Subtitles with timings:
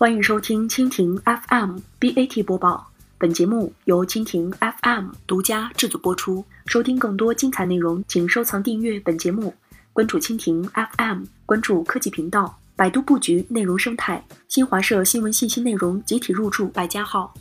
[0.00, 6.42] 欢迎收听蜻蜓 FM BAT 播报，本节目由蜻蜓 FM 独家制作播出。
[6.64, 9.52] 收听更多精彩内容，请收藏订阅本节目，
[9.92, 12.58] 关注蜻蜓 FM，关注科技频道。
[12.74, 17.34] 百度布局内容生态，新华社新闻信息内容集体入驻百家号。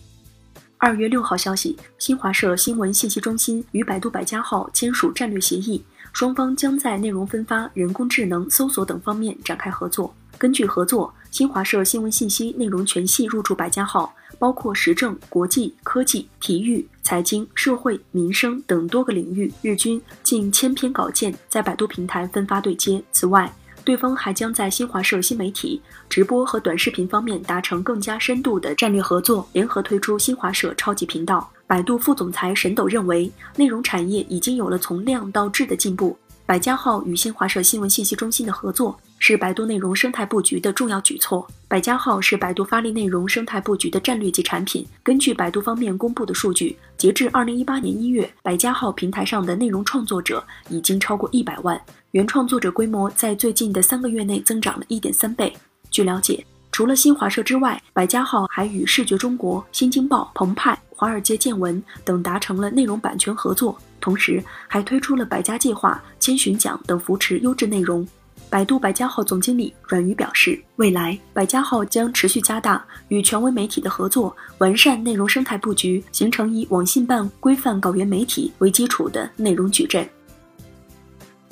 [0.78, 5.82] 二月六号消息，新华社新闻信息中心与百度百家号签署战略协议，
[6.12, 10.14] 双方将在内容分发、人工智能搜索等方面展开合作。
[10.40, 23.04] 根据合作，新华社新闻信息内容全系入驻百家号，包括时政、国际、科技、体育、财经、社会、民生等多个领域，日均近千篇稿件在百度平台分发对接。
[23.12, 23.54] 此外，
[23.84, 31.52] 对方还将在新华社新媒体、直播和短视频方面达成更加深度的战略合作，联合推出新华社超级频道。
[31.68, 36.18] 百度副总裁沈斗认为，内容产业已经有了从量到质的进步。
[36.46, 41.48] 百家号与新华社新闻信息中心的合作是百度内容生态布局的重要举措。
[41.68, 44.86] 百家号是百度发力内容生态布局的战略级产品。
[45.04, 51.80] 根据百度方面公布的数据，截至二零一八年一月，百家号平台上的内容创作者已经超过一百万，
[52.12, 55.54] 原创作者规模在最近的三个月内增长了一点三倍。
[55.92, 63.78] 据了解，除了新华社之外，百家号还与视觉中国、新京报、澎湃、华尔街见闻等达成了内容版权合作。
[64.02, 68.08] 同时，还推出了百家计划、千寻奖等扶持优质内容。
[68.50, 80.08] 百度百家号总经理阮瑜表示，未来百家号将持续加大与权威媒体的合作，完善内容生态布局，形成以网信办规范稿源媒体为基础的内容矩阵。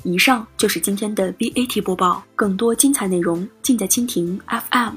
[0.03, 4.95] 以上就是今天的 BAT 播报，更多精彩内容尽在蜻蜓 FM。